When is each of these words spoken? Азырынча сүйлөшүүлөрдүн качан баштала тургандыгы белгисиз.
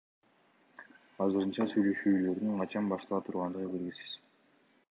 Азырынча 1.25 1.63
сүйлөшүүлөрдүн 1.73 2.57
качан 2.63 2.89
баштала 2.95 3.23
тургандыгы 3.27 3.69
белгисиз. 3.75 4.17